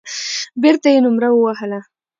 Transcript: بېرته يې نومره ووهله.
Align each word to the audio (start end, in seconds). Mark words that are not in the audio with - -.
بېرته 0.61 0.87
يې 0.93 0.99
نومره 1.05 1.27
ووهله. 1.31 1.79